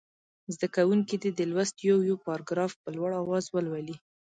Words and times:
زده 0.53 0.67
کوونکي 0.75 1.15
دې 1.21 1.29
د 1.33 1.41
لوست 1.51 1.75
یو 1.89 1.97
یو 2.09 2.17
پاراګراف 2.25 2.71
په 2.83 2.89
لوړ 2.97 3.11
اواز 3.21 3.45
ولولي. 3.49 3.95